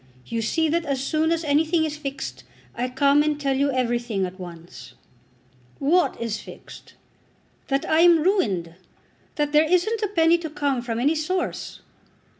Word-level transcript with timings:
You 0.25 0.41
see 0.41 0.67
that 0.67 0.83
as 0.83 0.99
soon 1.03 1.31
as 1.31 1.43
anything 1.43 1.85
is 1.85 1.95
fixed, 1.95 2.43
I 2.73 2.89
come 2.89 3.21
and 3.21 3.39
tell 3.39 3.55
you 3.55 3.71
everything 3.71 4.25
at 4.25 4.39
once." 4.39 4.95
"What 5.77 6.19
is 6.19 6.39
fixed?" 6.41 6.95
"That 7.67 7.87
I 7.87 7.99
am 7.99 8.23
ruined. 8.23 8.73
That 9.35 9.51
there 9.51 9.63
isn't 9.71 10.01
a 10.01 10.07
penny 10.07 10.39
to 10.39 10.49
come 10.49 10.81
from 10.81 10.99
any 10.99 11.13
source." 11.13 11.81